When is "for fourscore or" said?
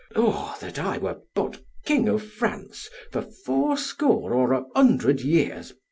3.11-4.51